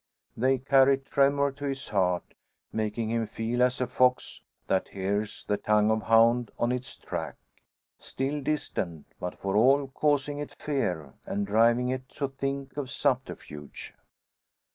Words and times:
They 0.35 0.57
carry 0.57 0.97
tremor 0.97 1.51
to 1.51 1.65
his 1.65 1.89
heart, 1.89 2.33
making 2.73 3.11
him 3.11 3.27
feel 3.27 3.61
as 3.61 3.79
a 3.79 3.85
fox 3.85 4.41
that 4.65 4.87
hears 4.87 5.45
the 5.45 5.57
tongue 5.57 5.91
of 5.91 6.01
hound 6.01 6.49
on 6.57 6.71
its 6.71 6.97
track. 6.97 7.35
Still 7.99 8.41
distant, 8.41 9.05
but 9.19 9.37
for 9.37 9.55
all 9.55 9.89
causing 9.89 10.39
it 10.39 10.55
fear, 10.55 11.13
and 11.27 11.45
driving 11.45 11.89
it 11.89 12.09
to 12.15 12.27
think 12.27 12.77
of 12.77 12.89
subterfuge. 12.89 13.93